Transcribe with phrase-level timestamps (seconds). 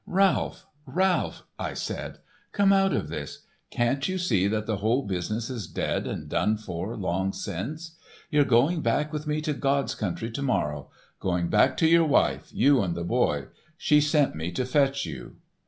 [0.07, 2.17] "Ralph, Ralph," I said,
[2.53, 3.45] "come out of this.
[3.69, 7.97] Can't you see that the whole business is dead and done for long since?
[8.31, 12.81] You're going back with me to God's country to morrow—going back to your wife, you
[12.81, 13.49] and the boy.
[13.77, 15.35] She sent me to fetch you."